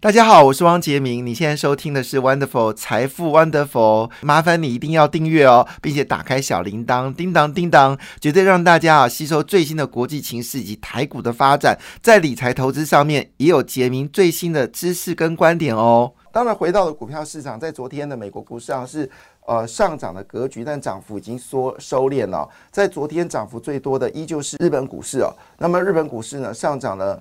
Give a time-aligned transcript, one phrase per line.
[0.00, 1.26] 大家好，我是汪杰明。
[1.26, 16.12] 你现在收听的是 Wonderful 财富 Wonderful，麻烦你一定要订阅哦，并且打开小铃铛，叮当叮当，绝对让大家啊吸收最新的国际情势以及台股的发展，在理财投资上面也有杰明最新的知识跟观点哦。
[16.30, 19.10] 当然，回到了股票市场，在昨天的美国股市上是
[19.46, 22.48] 呃上涨的格局，但涨幅已经缩收敛了。
[22.70, 25.34] 在昨天涨幅最多的依旧是日本股市哦。
[25.58, 27.20] 那么日本股市呢上涨了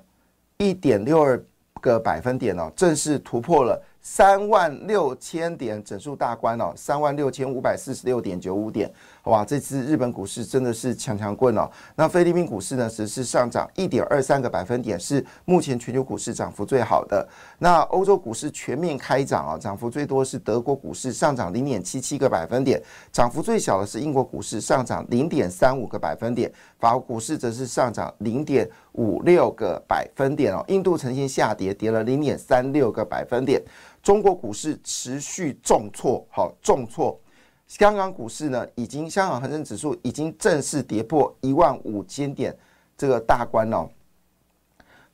[0.59, 1.43] 一点六二。
[1.87, 3.81] 个百分点哦，正式突破了。
[4.01, 8.89] 三万六千点整数大关哦，三万六千五百四十六点九五点，
[9.27, 9.43] 哇！
[9.43, 11.69] 这次日本股市真的是强强棍哦。
[11.95, 17.27] 那菲律宾股市呢，只是上涨一点二三个百分点，是目前全球股市涨幅最好的。
[17.59, 30.63] 那欧洲股市全面开涨啊，涨幅最多是德国股市上涨零点七七个百分点，涨幅最小的是英国股市上涨零点三五个百分点，法国股市则是上涨零点五六个百分点哦。
[30.69, 33.61] 印度呈现下跌，跌了零点三六个百分点。
[34.01, 37.19] 中国股市持续重挫，好重挫。
[37.67, 42.55] 香港股市呢，已经香港恒生指数已经正式跌破一万五千点
[42.97, 43.89] 这个大关了。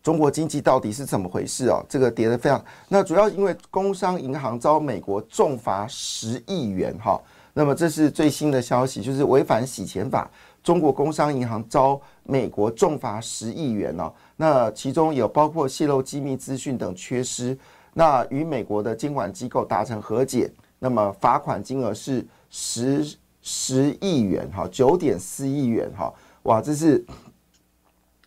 [0.04, 1.84] 中国经济到底是怎么回事哦？
[1.90, 2.64] 这个跌得非常。
[2.90, 7.20] 那主要因为工商银行遭美国重罚十亿元哈。
[7.54, 10.30] 那么这是最新的消息，就是违反洗钱法，
[10.62, 14.12] 中国工商银行遭美国重罚十亿元哦。
[14.36, 17.58] 那其中有包括泄露机密资讯等缺失。
[17.94, 27.04] 那与美国的监管机构达成和解，那么罚款金额是十十亿元，哈，九点四亿元，哈，哇，这是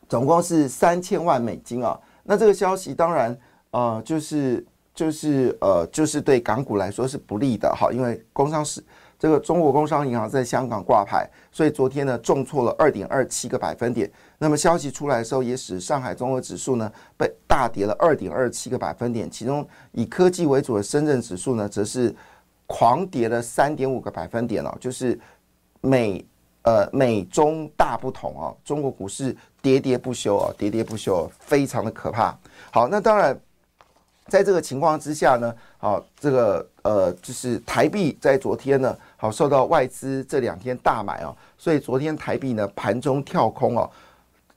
[0.08, 1.96] 总共是三千万美金啊。
[2.24, 3.38] 那这个消息当然，
[3.70, 8.82] 呃，就是就是呃，就是对港股来说是不利的，哈，因为工商是。
[9.18, 14.12] 这个中国工商银行在香港挂牌，所以昨天呢重挫了二点二七个百分点。
[14.36, 19.30] 那么消息出来的时候，也使上海综合指数呢被大跌了二点二七个百分点。
[19.30, 22.14] 其中以科技为主的深圳指数呢，则是
[22.66, 25.18] 狂跌了三点五个百分点哦，就是
[25.80, 26.24] 美
[26.62, 28.56] 呃美中大不同哦。
[28.64, 32.36] 中国股市喋喋不休哦，喋喋不休，非常的可怕。
[32.70, 33.38] 好，那当然。
[34.28, 43.88] 在这个情况之下呢，好，这个呃，就是台币在昨天呢，好受到外资这两天大买哦，所以昨天台币呢盘中跳空哦，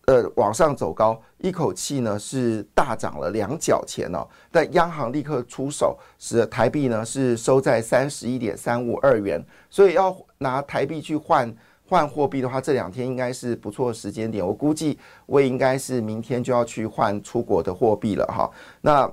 [0.09, 11.55] 呃往上走高，一口气呢是大涨了两角钱哦，但央行立刻出手，使得台币呢是收在三十一点三五二元，所以要拿台币去换
[11.87, 18.49] 换货币的话，这两天应该是不错的时间点，我估计我应该是明天就要去换出国的货币了哈，
[18.81, 19.11] 那。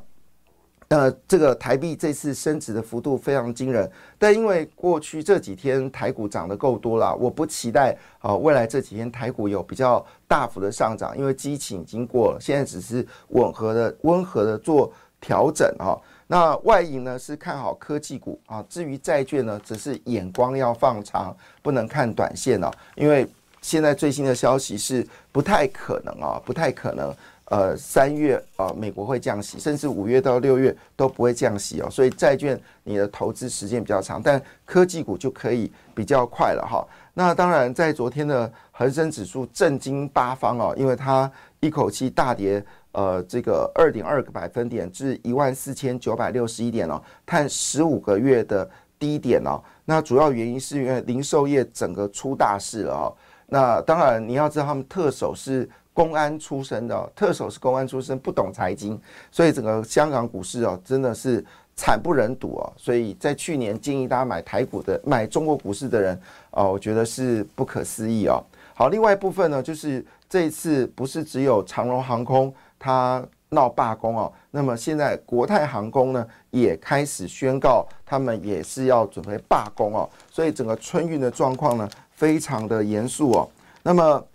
[0.88, 15.98] 呃，这个台币这次升值的幅度非常惊人，但因为过去这几天台股涨得够多了，我不期待啊未来这几天台股有比较大幅的上涨，因为激情已经过了，现在只是吻合的、温和的做调整啊。
[16.28, 23.26] 那外银呢是看好科技股啊，至于债券呢，只是眼光要放长，不能看短线哦，因为
[23.66, 27.12] 现在最新的消息是不太可能啊，不太可能。
[27.48, 31.88] 呃，三月啊，美国会降息，甚至五月到六月都不会降息哦。
[31.88, 36.84] 所以债券你的投资时间比较长，但科技股就可以比较快了哈。
[37.14, 48.68] 那当然，在昨天的恒生指数震惊八方哦，因为它一口气大跌呃这个二点二个百分点至一万四千九百六十一点哦，探十五个月的
[48.98, 49.62] 低点哦。
[49.84, 53.14] 那主要原因是因为零售业整个出大事了哦。
[53.46, 55.68] 那当然你要知道，他们特首是。
[55.96, 61.42] 公安出身的特首是公安出身，不懂财经，所以整个香港股市哦，真的是
[61.74, 62.70] 惨不忍睹哦。
[62.76, 66.20] 所以在去年建议大家买台股的、买中国股市的人
[66.50, 68.44] 哦，我觉得是不可思议哦。
[68.74, 83.48] 好，另外一部分呢，就是这一次不是只有长荣航空它闹罢工哦，那么现在国泰航空呢也开始宣告他们也是要准备罢工哦，所以整个春运的状况呢非常的严肃哦。
[83.84, 84.26] 那么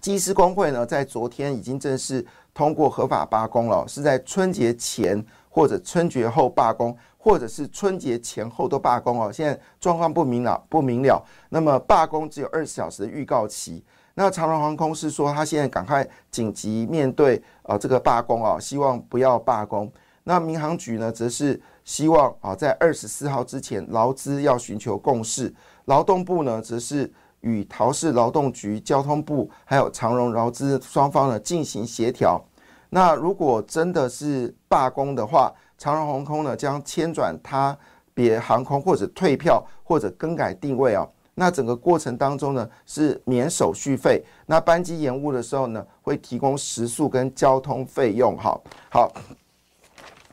[0.00, 2.24] 机师工会呢，在昨天已经正式
[2.54, 9.30] 通过合法罢工了，是在春节前或者春节后罢工，或者是春节前后都罢工哦。
[9.30, 11.22] 现在状况不明了，不明了。
[11.50, 13.84] 那么罢工只有二十小时的预告期。
[14.14, 19.90] 那长荣航空是说，他现在赶快紧急面对呃这个罢工啊，希望不要罢工。
[20.24, 25.52] 那民航局呢，则是希望啊，在二十四号之前，劳资要寻求共识。
[25.86, 27.12] 劳动部呢，则是。
[27.42, 32.38] 与桃市劳动局、交通部还有长荣劳资双方呢进行协调。
[32.90, 37.74] 那如果真的是罢工的话，长荣航空呢将迁转他
[38.12, 41.08] 别航空或者退票或者更改定位啊。
[41.34, 48.36] 那整个过程当中呢是免手续费，那班机延误的时候呢会提供食宿跟交通费用。
[48.36, 49.10] 好，好，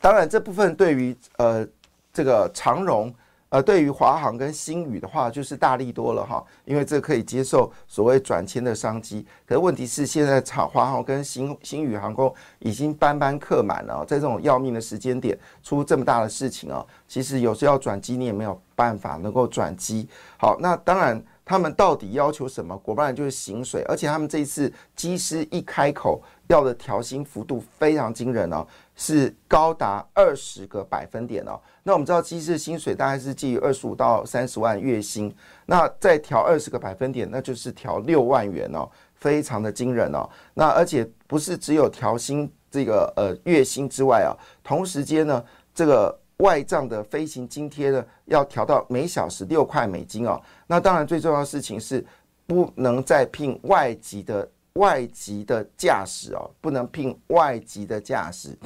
[0.02, 1.68] 当然这部分对于呃
[2.12, 3.14] 这个长荣。
[3.50, 9.26] 呃，对于华航跟新宇的话，就是大力多了哈，因为这可以接受所谓转签的商机。
[9.46, 20.10] 可是问题是，现在长华航跟新新宇航空已经班班客满了，在这种要命的时间点出这么大的事情啊，其实有时候要转机你也没有办法能够转机。
[20.38, 21.24] 好，那当然。
[21.50, 22.78] 他们到底要求什么？
[22.80, 28.68] 果不然就是薪水，而且他们这一次机师一开口要的调薪幅度非常惊人哦，
[28.98, 31.58] 是高达二十个百分点哦。
[31.84, 35.34] 那我们知道机师的薪水大概是介于二十五到三十万月薪，
[35.66, 40.30] 那再调二十个百分点，那就是调六万元哦，非常的惊人哦。
[40.54, 45.42] 那而且不是只有调薪这个呃月薪之外啊，同时间呢
[45.74, 46.20] 这个。
[46.42, 50.40] 外账的飞行津贴呢，要调到每小时六块美金哦。
[50.68, 52.06] 那当然最重要的事情是，
[52.46, 54.48] 不能再聘外籍的
[54.78, 58.58] 外籍的驾驶哦，不能聘外籍的驾驶。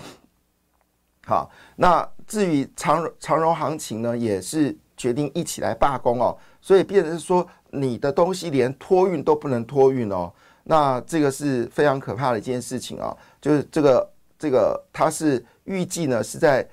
[1.25, 6.37] 好，那至于长长荣行情呢，也是决定一起来罢工哦。
[6.61, 10.31] 所以变成是说，你的东西连托运都不能托运哦。
[10.63, 13.15] 那这个是非常可怕的一件事情啊。
[13.39, 16.67] 就是这个这个，它是预计呢是在。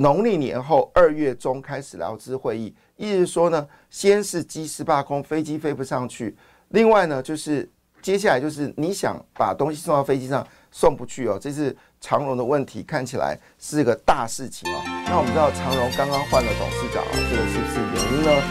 [0.00, 6.32] 农历年后二月中开始劳资会议，意思说呢，先是机师罢工，飞机飞不上去；
[6.68, 7.68] 另外呢，就是
[8.00, 14.80] 接下来就是你想把东西送到飞机上送不去哦，这是长荣的问题，看起来是个大事情哦。
[15.06, 18.42] 那我们知道长荣刚刚换了董事长，这个是不是原因呢？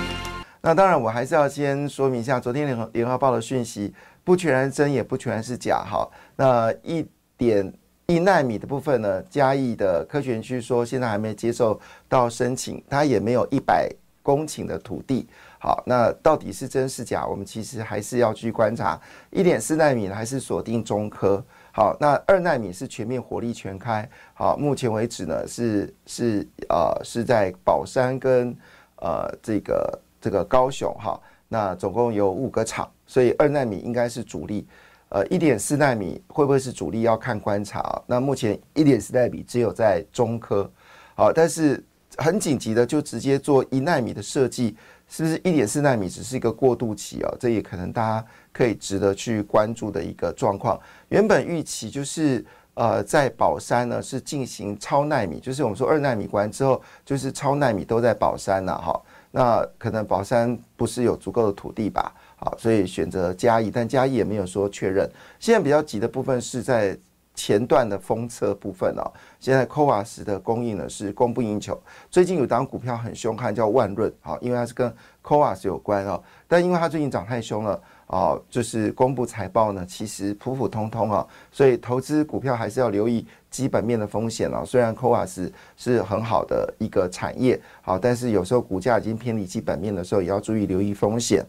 [0.61, 6.09] 那当然，我还是要先说明一下，昨天联合联合报的讯息不全然真，也不全然是假哈。
[6.35, 7.05] 那一
[7.37, 7.73] 点。
[8.09, 11.77] 一纳米的部分呢，嘉义的科学园区说现在还没接受
[12.07, 13.93] 到申请，它也没有一百
[14.23, 15.27] 公顷的土地。
[15.67, 17.27] 好，那到底是真是假？
[17.27, 18.97] 我们其实还是要去观察。
[19.31, 21.43] 一点四纳米，还是锁定中科？
[21.73, 24.09] 好，那二纳米是全面火力全开。
[24.33, 28.55] 好，目前为止呢，是是呃是在宝山跟
[29.01, 31.19] 呃这个这个高雄哈，
[31.49, 34.65] 那总共有五个厂，所以二纳米应该是主力。
[35.09, 37.01] 呃，一点四纳米会不会是主力？
[37.01, 38.01] 要看观察。
[38.07, 40.71] 那目前一点四纳米只有在中科，
[41.13, 41.83] 好，但是
[42.17, 44.77] 很紧急的就直接做一纳米的设计，
[45.09, 47.33] 是不是一点四纳米只是一个过渡期啊？
[47.39, 50.79] 这也可能大家可以值得去关注的一个状况。
[51.09, 59.01] 原本预期就是呃，在宝山呢是进行超纳米，就是我们说二纳米关之后，就是超纳米都在宝山了哈。
[59.31, 62.13] 那可能宝山不是有足够的土地吧？
[62.35, 65.09] 好，所以选择嘉义，但嘉义也没有说确认。
[65.39, 66.95] 现在比较急的部分是在
[67.37, 69.05] 前段的封测部分哦。
[69.39, 71.79] 现在 c o a s 的供应呢是供不应求。
[72.11, 76.21] 最近有档股票很凶悍，叫万润，好，因为它是跟 c o a s 有关哦。
[76.47, 81.25] 但因为它最近涨太凶了，哦，就是公布财报呢，其实普普通通啊。
[81.51, 84.63] 所以投资股票还是要留意基本面的风险哦。
[84.65, 91.45] 虽然 c o a s 是很好的一个产业，好，但是有时候股价已经偏离基本面的时候，也要注意留意风险。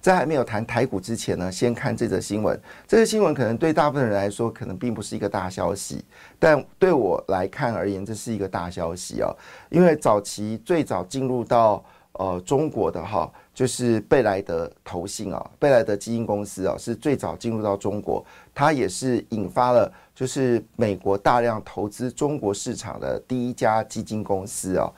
[0.00, 2.60] 在还没有谈台股之前呢，先看这则新闻。
[2.86, 6.04] 这个新闻可能对大部分人来说，可能并不是一个大消息，
[6.38, 9.36] 但对我来看而言，这是一个大消息哦。
[9.68, 24.90] 因为早期最早进入到呃中国的哈，就是贝莱德投信啊，贝莱德基金公司啊，是最早进入到中国，它也是引发了就是美国大量投资中国市场的第一家基金公司啊。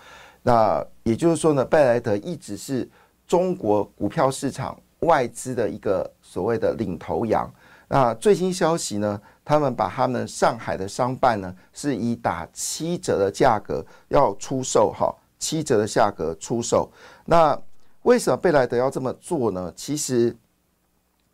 [0.45, 2.89] 那也就是说呢，贝莱德一直是
[3.33, 4.79] 中国股票市场。
[5.01, 7.53] 外资的一个所谓的领头羊，
[7.89, 9.21] 那最新消息呢？
[9.45, 16.89] 他们把他们上海的商办呢，是以打七折的价格要出售，哈，七折的价格出售。
[17.25, 17.61] 那
[18.03, 19.73] 为什么贝莱德要这么做呢？
[19.75, 20.37] 其实，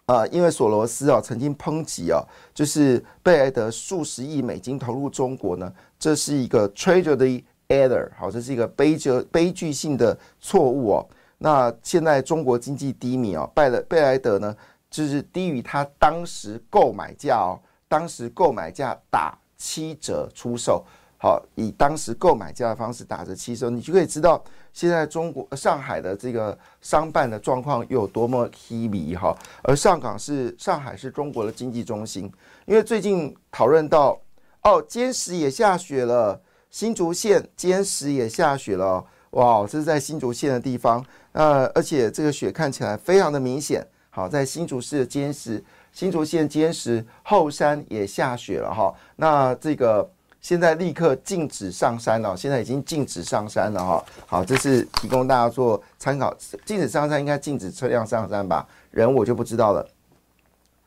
[0.06, 2.24] 呃，因为索罗斯啊曾经抨击啊，
[2.54, 11.06] 就是贝莱德数十亿美金投入中国呢，这是一个 tragedy error，好，这是一个悲剧悲剧性的错误哦。
[11.38, 14.57] 那现在中国经济低迷啊，贝了贝莱德呢，
[14.90, 20.85] 就是低于他当时购买价哦，当时购买价打七折出售，
[21.16, 24.42] 好，以当时购买价的方式打折七折，你就可以知道
[24.73, 29.33] 现在中国上海的这个商办的状况有多么低迷哈。
[29.62, 32.25] 而上港是上海是中国的经济中心，
[32.66, 34.21] 因为最近讨论到
[34.64, 39.04] 哦，坚石也下雪了，新竹县坚石也下雪了。
[39.30, 43.87] 哇，这是在新竹县的地方，呃，而且这个雪看起来非常的明显。
[44.11, 48.92] 好，在新竹市的坚石新竹县尖石后山也下雪了哈。
[49.16, 50.08] 那这个
[50.40, 54.04] 现在立刻禁止上山了，现在已经禁止上山了哈。
[54.26, 56.35] 好，这是提供大家做参考。
[56.64, 58.66] 禁止上山应该禁止车辆上山吧？
[58.90, 59.87] 人我就不知道了。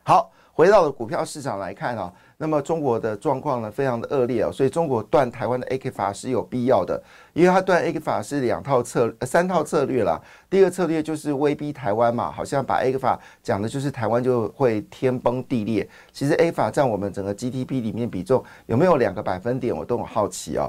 [0.02, 2.12] 好，回到了股票市场来看啊。
[2.36, 7.00] 那么中国的状况呢，非常的恶劣啊，所以中国断台湾的 A K 法是有必要的，
[7.34, 10.20] 因为它断 A K 法是两套策呃三套策略啦。
[10.50, 15.88] 第二个策略就是威逼台湾嘛，好像把 A K 法讲的就是台湾就会天崩地裂。
[16.10, 20.68] 其实 A 法占我们整个 G D P 里面比重有没有两个百分点，我都很好奇哦。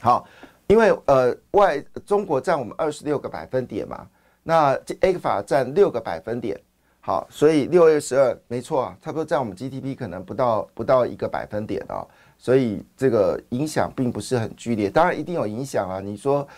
[0.00, 0.24] 好，
[0.68, 4.06] 因为呃外中国占我们二十六个百分点嘛，
[4.44, 6.60] 那 A 法占六个百分点。
[7.06, 12.00] 好，所以六月十二没错啊，差不多在我们 GDP 可能不到不到一个百分点啊，
[12.38, 14.88] 所以这个影响并不是很剧烈。
[14.88, 16.48] 当然一定有影响啊，你说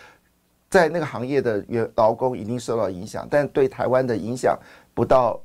[0.69, 4.57] 在那个行业的员劳工一定受到影响，但对台湾的影响
[4.93, 5.37] 不到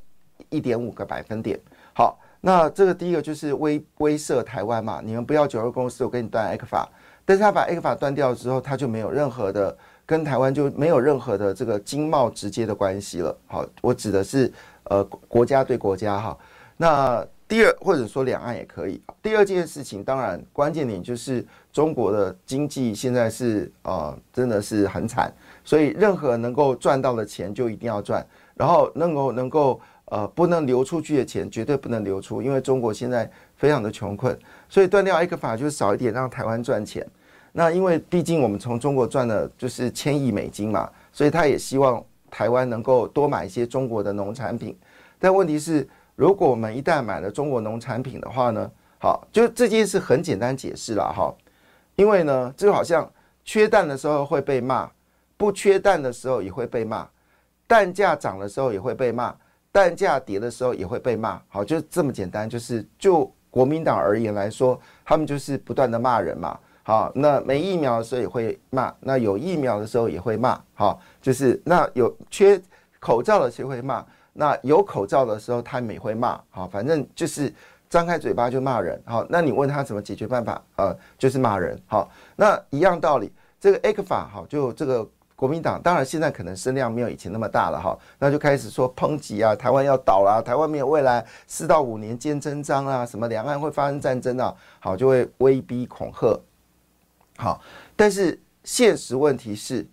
[0.51, 1.59] 一点五个百分点。
[1.93, 6.89] 好，那这个第一个就是威威慑台湾嘛，你们不要九二公司，我给你断 X 法。
[7.25, 13.37] 但是他把 X 法断掉之后，他就没有任何的跟台湾就没有任何的这个经贸直接的关系了。
[13.49, 14.53] 好，我指的是。
[14.93, 16.39] 呃，国家对国家哈，
[16.77, 19.01] 那第二或者说两岸也可以。
[19.23, 25.33] 第二件事情，当然关键点就是中国的经济现在是呃真的是很惨，
[25.65, 28.23] 所以任何能够赚到的钱就一定要赚，
[28.55, 29.81] 然后能够能够
[30.11, 37.07] 呃不能流出去的钱绝对不能流出，因为中国现在非常的穷困，所以断掉一个法就是少一点让台湾赚钱。
[37.53, 42.05] 那因为毕竟我们从中国赚的就是千亿美金嘛，所以他也希望。
[42.33, 44.75] 台湾能够多买一些中国的农产品，
[45.19, 45.87] 但问题是，
[46.17, 48.71] 如果我们一旦买了中国农产品的话呢？
[48.99, 51.35] 好，就这件事很简单解释了哈，
[51.97, 53.11] 因为呢，就好像
[53.45, 54.91] 缺蛋的时候会被骂，
[55.37, 57.07] 不缺蛋的时候也会被骂，
[57.67, 59.35] 蛋价涨的时候也会被骂，
[59.71, 61.39] 蛋价跌的时候也会被骂。
[61.49, 66.59] 好，就这么简单，就是就国民党而言来说，他们就是不断的骂人嘛。
[66.85, 70.61] 好，那没疫苗的时候也会骂，那有疫苗的时候也会骂。
[70.75, 72.61] 好，就是那有缺
[72.99, 76.41] 口罩的时候会骂，那有口罩的时候他们也会骂。
[76.51, 77.53] 好，反正就是
[77.89, 79.01] 张开嘴巴就骂人。
[79.05, 80.61] 好，那你问他怎么解决办法？
[80.77, 81.79] 呃，就是骂人。
[81.87, 96.37] 好，那一样道理，这个 A 克法好，就这个国民党，当然现在可能声量没有以前那么大了哈，那就开始说抨击啊，台湾要倒了，台湾没有未来，四到五年见真章啊，什么两岸会发生战争啊，好，就会威逼恐吓。
[97.43, 97.61] 好，
[97.97, 99.85] 但是现实问题是，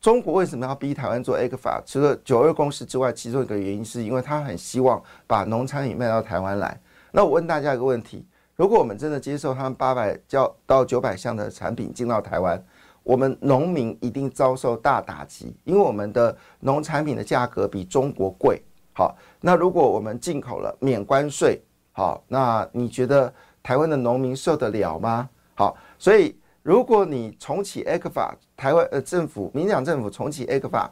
[0.00, 1.82] 中国为什么要逼台湾做 A 克法？
[1.84, 6.80] 除了九二共识之外，其中一个原因是因为他很希望把农产品卖到台湾来。
[7.10, 8.24] 那我问大家一个问题：
[8.54, 12.64] 如果我们真的接受他们八百叫到九百项的产品进到台湾，
[13.02, 18.62] 我们农民一定遭受大打击，因为我们的农产品的价格比中国贵。
[18.92, 21.60] 好，那如果我们进口了免关税，
[21.90, 23.34] 好，那你觉得
[23.64, 25.28] 台湾的农民受得了吗？
[25.56, 26.38] 好，所以。
[26.64, 30.90] 如果你重启 A 克法，台湾呃政府、民党政府重启 A 克法，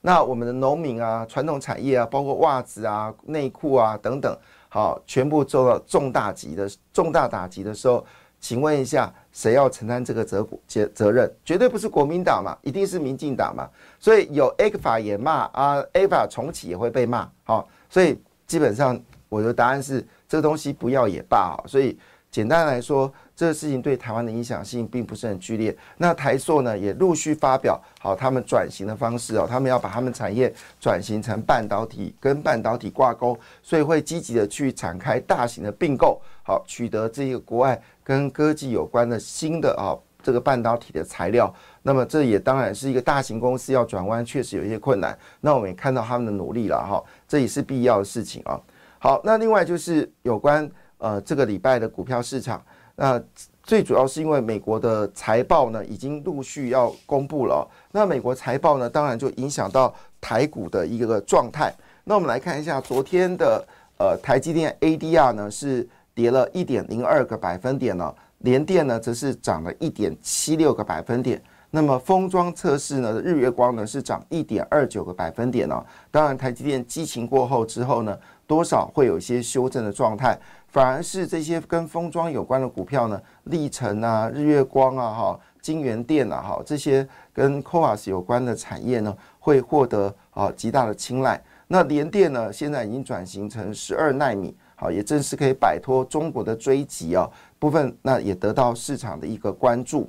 [0.00, 4.34] 那我们的农民啊、传统产业啊，包括袜子啊、内裤啊等等，
[4.70, 8.02] 好，全部受到重大级的重大打击的时候，
[8.40, 11.30] 请问一下，谁要承担这个责责责任？
[11.44, 13.68] 绝对不是国民党嘛，一定是民进党嘛。
[13.98, 18.98] 所以有 A 克法也骂啊，A 法重启也会被骂，好，所以基本上
[19.28, 21.98] 我的答案是，这个东西不要也罢，所以
[22.30, 23.12] 简单来说。
[23.40, 25.74] 这个事情对台湾的影响性并不是很剧烈。
[25.96, 41.50] 那台塑呢，也陆续发表好他们转型的方式哦，他们要把他们产业转型成半导体，跟半导体挂钩，所以会积极的去展开大型的并购，好取得这个国外跟科技有关的新的啊这个半导体的材料。
[41.80, 45.18] 那么这也当然是一个大型公司要转弯，确实有一些困难。
[45.40, 48.60] 那我们也看到他们的努力了哈，这也是必要的事情啊。
[48.98, 52.62] 好，那另外就是有关呃这个礼拜的股票市场。
[53.00, 53.18] 那
[53.62, 57.66] 最主要是因为美国的财报呢，已经陆续要公布了。
[57.92, 61.72] 那美国财报呢，当然就影响到台股的一个状态。
[62.04, 63.66] 那我们来看一下昨天的
[63.98, 71.42] 呃台积电 ADR 呢是跌了一点零二个百分点呢，联电呢则是涨了一点七六个百分点。
[71.70, 75.82] 那么封装测试呢，日月光呢是涨一点二九个百分点呢。
[76.10, 80.38] 当然台积电激情过后之后呢，多少会有一些修正的状态。
[80.70, 91.42] 反而是这些跟封装有关的股票呢，历程啊、日月光啊、哈、金源电啊、哈这些跟 c o a s 有关的产业呢，会获得啊极大的青睐。
[91.66, 100.08] 那联电呢，现在已经转型成十二纳米，好，也正是可以摆脱中国的追击啊部分，那也得到市场的一个关注。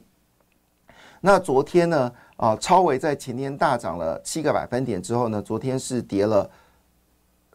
[1.21, 6.47] 那昨天呢，啊，超维在前天大涨了七个百分点之后呢，昨天是跌了。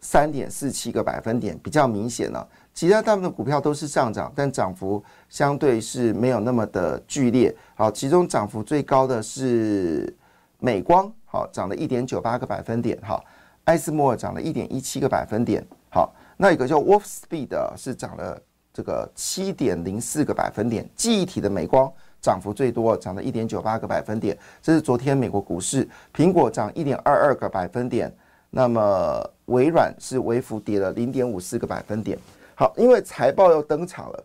[0.03, 2.47] 三点四七个百分点，比较明显了。
[2.77, 7.57] 其他大部分股票都是上涨，但涨幅相对是没有那么的剧烈。
[7.75, 10.15] 好，其中涨幅最高的是
[10.59, 12.99] 美光，好，涨了一点九八个百分点。
[13.03, 13.25] 好，
[13.65, 15.67] 艾斯摩尔涨了一点一七个百分点。
[15.89, 18.39] 好，那一个叫 Wolf Speed 的是涨了
[18.75, 20.87] 这个七点零四个百分点。
[20.95, 21.91] 记忆体的美光
[22.21, 24.37] 涨幅最多，涨了一点九八个百分点。
[24.61, 28.15] 这是昨天美国股市，苹果涨一点二二个百分点。
[28.51, 32.19] 那么微软是微幅跌了零点五四个百分点。
[32.59, 34.25] 好，因为财报又登场了。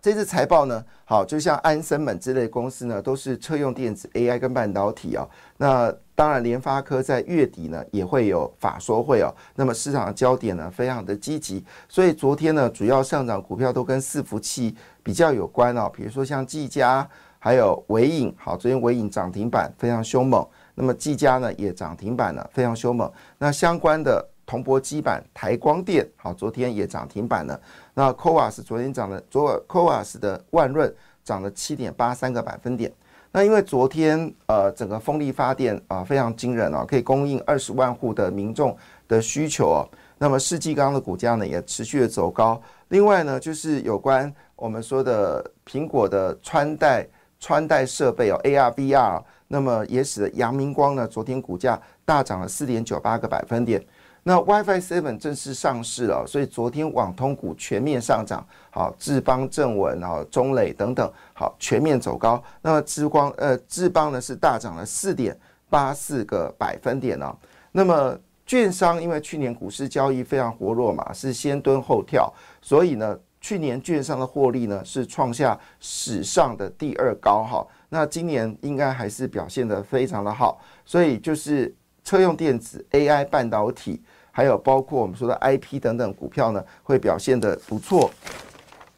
[0.00, 5.28] 这次财报呢，好，就像安森美之类公司呢，都是车用电子、AI 跟半导体啊。
[5.58, 9.28] 那当然，联发科在月底呢也会有法说会哦。
[9.54, 11.62] 那么市场的焦点呢，非常的积极。
[11.90, 15.90] 所以昨天呢，主要上涨股票都跟伺服器比较有关哦。
[15.94, 17.06] 比如说像技嘉，
[17.38, 18.34] 还有伟影。
[18.38, 20.46] 好，昨天伟影涨停板非常凶猛。
[20.74, 23.12] 那么技嘉呢也涨停板了，非常凶猛。
[23.36, 24.26] 那相关的。
[24.46, 27.60] 铜箔基板、台光电，好，昨天也涨停板了。
[27.94, 32.92] 那 c o a s 昨天涨了，昨 c o a s 的万润涨了七点八三个百分点。
[33.32, 38.76] 那因为昨天呃整个风力发电啊非常惊人哦，可以供应二十万户的民众
[39.08, 39.88] 的需求哦。
[40.18, 42.62] 那么世纪钢的股价呢也持续的走高。
[42.88, 47.04] 另外呢就是有关我们说的苹果的穿戴
[47.40, 53.84] 穿戴设备哦，AR、VR，那么也使得阳明光呢昨天股价大涨了四点九八个百分点。
[54.26, 62.42] 那 WiFi Seven 正式上市了，所以昨天网通股全面上涨，好，智邦、正文、好，中磊等等，好，全面走高。
[62.62, 65.38] 那么智光，呃，智邦呢是大涨了四点
[65.68, 67.36] 八四个百分点呢。
[67.70, 77.66] 那么券商因为去年股市交易非常活络嘛，是先蹲后跳，所以呢，去年券商的获利呢是创下史上的第二高哈。
[77.90, 84.02] 那今年应该还是表现得非常的好，所以就是车用电子、AI 半导体。
[84.36, 88.10] 还有包括我们说的 IP 等等股票呢，会表现的不错。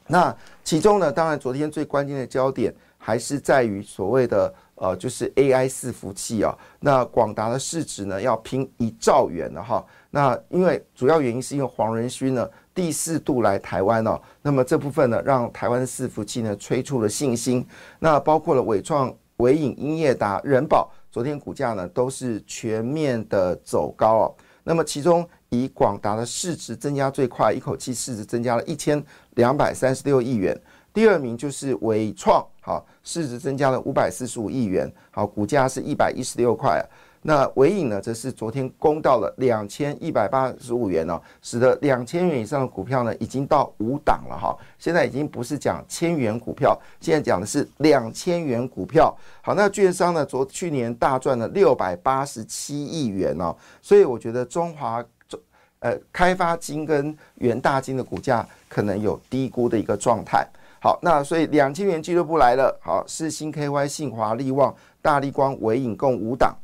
[0.06, 6.56] 那其中呢，当然昨天最关键的焦点还是在于所谓的呃，就是 AI 伺服器啊。
[6.80, 9.84] 那广达的市值呢要拼一兆元了哈。
[10.10, 17.66] 那因为主要原因是因为黄仁勋呢第四度来台湾哦，那么这部分呢让台湾的伺服器呢吹出了信心。
[17.98, 24.34] 那包括了伟创、伟影、英业达、人保，昨天股价呢都是全面的走高哦。
[24.68, 29.00] 那么其中以广达的市值增加最快，一口气市值增加了一千
[29.36, 30.60] 两百三十六亿元。
[30.92, 36.84] 第二名就是伟创，好，市值增加了五百四十五亿元，好，股价是一百一十六块。
[37.28, 44.56] 那尾影呢，则是昨天攻到了两千一百八十五元哦，使得两千元以上的股票呢，已经到五档了哈。
[44.78, 49.12] 现在已经不是讲千元股票，现在讲的是两千元股票。
[49.42, 55.40] 好，那券商呢，昨去年大赚了六百八十七亿元哦，所以我觉得中华中
[55.80, 60.46] 呃开发金跟元大金的股价可能有低估的一个状态。
[60.80, 62.78] 好，那所以两千元俱乐部来了。
[62.80, 66.56] 好，是新 KY、信华、利旺、大力光、尾影共五档。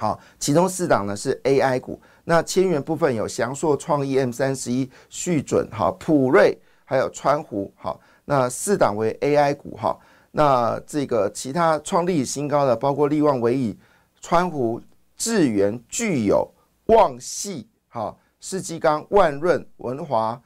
[0.00, 7.70] 好，其中四档呢是 AI 股，那千元部分有翔硕、创意、M 三十一、旭准、哈普瑞，还有川湖。
[7.76, 9.94] 好，那四档为 AI 股哈，
[10.30, 13.78] 那这个其他创立新高的包括利旺、维以、
[14.22, 14.80] 川湖、
[15.18, 16.50] 智源、具有、
[16.86, 20.40] 旺系、哈世纪钢、万润、文华，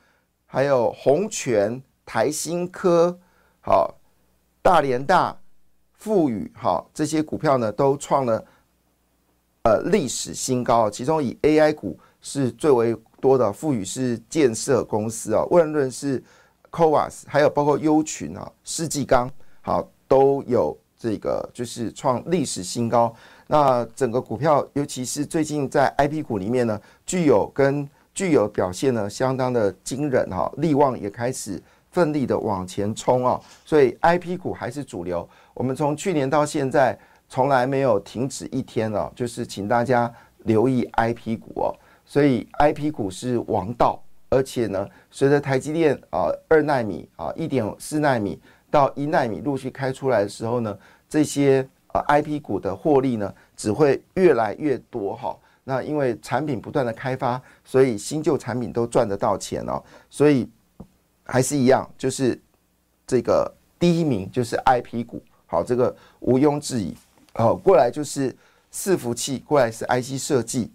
[0.46, 3.16] 还有宏泉、台新科、
[3.60, 3.94] 好
[4.60, 5.38] 大连大、
[5.92, 8.44] 富宇，好这些股票呢都创了。
[9.64, 16.22] 呃，历史新高，其中以 AI 股是最为多的，富宇是建设公司啊，万润是
[16.70, 19.26] c o a s 还有包括优群啊，世纪钢
[19.62, 23.10] 好都有这个就是创历史新高。
[23.46, 31.58] 那整个股票，尤其是最近在 IP 股里面呢，具有跟具有表现呢相当的惊人哈，力旺也开始
[31.90, 35.26] 奋力的往前冲啊，所以 IP 股还是主流。
[35.54, 36.98] 我们从去年到现在。
[37.34, 40.08] 从来没有停止一天哦，就是请大家
[40.44, 55.36] 留意 I P 股哦，所以 I P 股是王道，而且呢，随着台积电啊二纳米啊一点四纳米到一纳米陆续开出来的时候呢，这些啊 I P 股的获利呢只会越来越多哈。
[55.64, 60.48] 那因为产品不断的开发，所以新旧产品都赚得到钱哦，所以
[61.24, 62.40] 还是一样，就是
[63.04, 66.94] 这个第一名就是 I P 股，好，这个毋庸置疑。
[67.36, 68.34] 好，过来就是
[68.72, 70.70] 伺服器，过来是 IC 设计。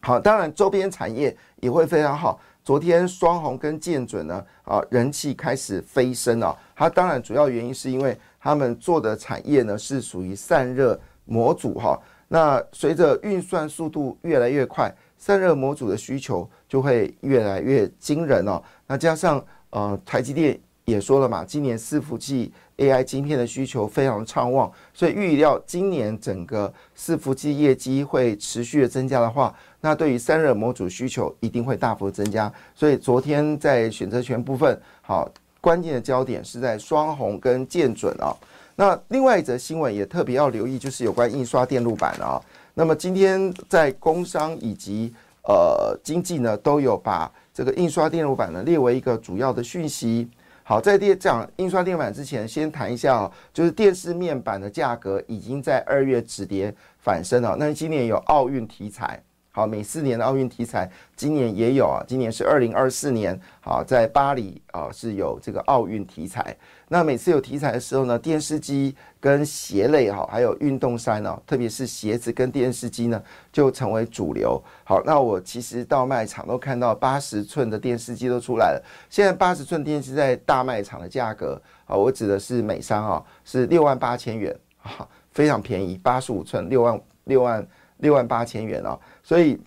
[0.00, 2.40] 好，当然周边产业也会非常好。
[2.64, 6.56] 昨天双红跟建准呢，啊，人气开始飞升啊。
[6.74, 12.00] 它当然主要原因是因为他们做的产业呢是属于散热模组哈。
[12.28, 18.62] 那随着运算速度越来越快，散热模组的需求就会越来越惊人哦。
[18.86, 32.50] 那加上呃，台积电也说了嘛，今年伺服器 AI 晶片的需求非常畅旺，所以预料今年整个伺服器业绩会持续的增加的话，那对于散热模组需求一定会大幅增加。
[32.72, 35.28] 所以昨天在选择权部分，好
[35.60, 38.30] 关键的焦点是在双红跟建准啊。
[38.76, 42.40] 那另外一则新闻也特别要留意，就是有关印刷电路板啊。
[42.74, 50.28] 那么今天在工商以及呃经济呢，都有把这个印刷电路板呢列为一个主要的讯息。
[50.68, 57.54] 好，在第讲印刷电板之前，先谈一下哦，就是电视面板的价格已经在二月止跌反升了。
[57.56, 59.22] 那今年有奥运题材。
[59.56, 62.04] 好，每四年的奥运题材，今年也有啊。
[62.06, 66.54] 今年是二零二四年，好，在巴黎啊是有这个奥运题材。
[66.88, 74.62] 那每次有题材的时候呢，电视机跟鞋类哈，还有运动衫呢，特别是鞋子跟电视机呢，就成为主流。
[74.84, 78.84] 好，那我其实到卖场都看到八十寸的电视机都出来了。
[79.08, 87.66] 现在八十寸电视在大卖场的价格啊，我指的是美商啊，是六万八千元啊，非常便宜，八十五寸六万六万。
[87.98, 89.58] 六万八千元哦，所以，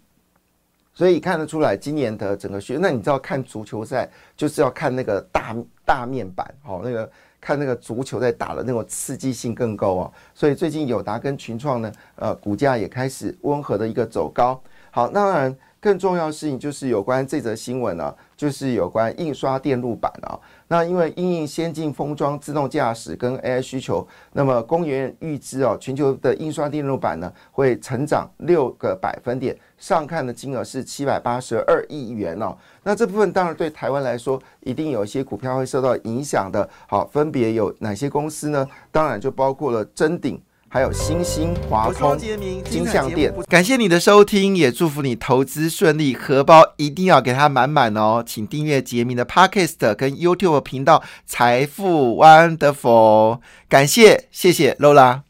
[0.93, 7.09] 所以看得出来今年的整个学，那你知道看足球赛就是要看那个大大面板哦，那个
[7.41, 14.61] 看那个足球在打的那种刺激性更高哦，所以最近友达跟群创呢，呃，股价也开始温和的一个走高。
[14.91, 20.37] 好，那当然更重要的事情就是有关这则新闻呢，就是有关印刷电路板啊。
[20.67, 32.55] 那因为因应先进封装、自动驾驶跟 AI 需求，那么公园预知哦，全球的印刷电路板呢会成长六个百分点，上看的金额是七百八十二亿元哦。
[32.83, 36.69] 那这部分当然对台湾来说，一定有一些股票会受到影响的。
[36.87, 38.67] 好，分别有哪些公司呢？
[38.91, 40.41] 当然就包括了真鼎。
[40.71, 48.23] 还有星星、华通、金相店，感谢你的收听，也祝福你投资顺利，荷包一定要给它满满哦！
[48.23, 55.21] 请订阅杰明的 Podcast 跟 YouTube 频道《财富 Wonderful》，感谢，谢谢 Lola。